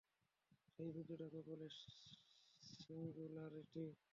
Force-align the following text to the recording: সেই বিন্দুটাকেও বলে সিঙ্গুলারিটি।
সেই 0.73 0.89
বিন্দুটাকেও 0.95 1.43
বলে 1.47 1.67
সিঙ্গুলারিটি। 2.77 3.85